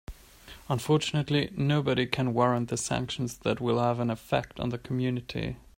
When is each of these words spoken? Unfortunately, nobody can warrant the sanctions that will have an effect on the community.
Unfortunately, 0.67 1.51
nobody 1.55 2.07
can 2.07 2.33
warrant 2.33 2.69
the 2.69 2.75
sanctions 2.75 3.37
that 3.37 3.61
will 3.61 3.77
have 3.77 3.99
an 3.99 4.09
effect 4.09 4.59
on 4.59 4.69
the 4.69 4.79
community. 4.79 5.57